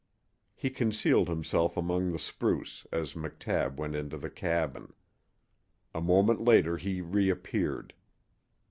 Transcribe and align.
He 0.55 0.71
concealed 0.71 1.27
himself 1.29 1.77
among 1.77 2.09
the 2.09 2.17
spruce 2.17 2.87
as 2.91 3.13
McTabb 3.13 3.75
went 3.75 3.93
into 3.95 4.17
the 4.17 4.31
cabin. 4.31 4.93
A 5.93 6.01
moment 6.01 6.41
later 6.41 6.77
he 6.77 7.01
reappeared. 7.01 7.93